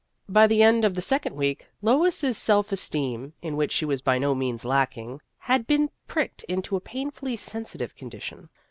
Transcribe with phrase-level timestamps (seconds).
[0.27, 4.17] By the end of the second week Lois's self esteem (in which she was by
[4.17, 8.49] no means lacking) had been pricked into a painfully sensitive condition.